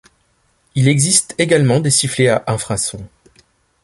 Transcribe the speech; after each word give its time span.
Il 0.73 0.87
existe 0.87 1.35
également 1.37 1.79
des 1.79 1.91
sifflets 1.91 2.27
à 2.29 2.43
infrasons. 2.47 3.07